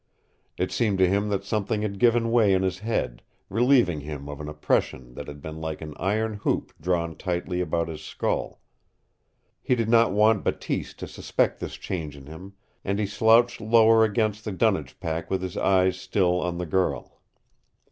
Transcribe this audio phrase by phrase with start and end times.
[0.57, 4.41] It seemed to him that something had given way in his head, relieving him of
[4.41, 8.59] an oppression that had been like an iron hoop drawn tightly about his skull.
[9.61, 12.53] He did not want Bateese to suspect this change in him,
[12.83, 17.19] and he slouched lower against the dunnage pack with his eyes still on the girl.